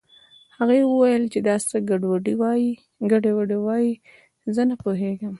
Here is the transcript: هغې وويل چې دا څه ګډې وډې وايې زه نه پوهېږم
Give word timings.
هغې 0.57 0.79
وويل 0.85 1.23
چې 1.33 1.39
دا 1.47 1.55
څه 1.69 1.77
ګډې 3.11 3.31
وډې 3.37 3.55
وايې 3.65 3.93
زه 4.55 4.61
نه 4.69 4.75
پوهېږم 4.83 5.29